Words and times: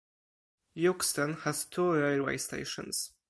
Euxton 0.75 1.41
has 1.41 1.63
two 1.65 1.93
railway 1.93 2.35
stations. 2.35 3.11